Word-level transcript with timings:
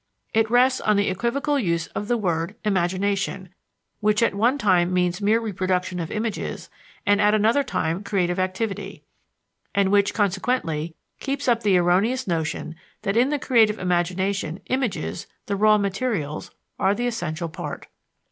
It 0.33 0.49
rests 0.49 0.81
on 0.81 0.95
the 0.97 1.09
equivocal 1.09 1.59
use 1.59 1.85
of 1.93 2.07
the 2.07 2.17
word 2.17 2.55
"imagination," 2.65 3.49
which 3.99 4.23
at 4.23 4.33
one 4.33 4.57
time 4.57 4.91
means 4.91 5.21
mere 5.21 5.39
reproduction 5.39 5.99
of 5.99 6.09
images, 6.09 6.71
and 7.05 7.21
at 7.21 7.35
another 7.35 7.61
time 7.61 8.03
creative 8.03 8.39
activity, 8.39 9.03
and 9.75 9.91
which, 9.91 10.15
consequently, 10.15 10.95
keeps 11.19 11.47
up 11.47 11.61
the 11.61 11.77
erroneous 11.77 12.25
notion 12.25 12.73
that 13.03 13.15
in 13.15 13.29
the 13.29 13.37
creative 13.37 13.77
imagination 13.77 14.59
images, 14.71 15.27
the 15.45 15.55
raw 15.55 15.77
materials, 15.77 16.49
are 16.79 16.95
the 16.95 17.05
essential 17.05 17.47
part. 17.47 17.85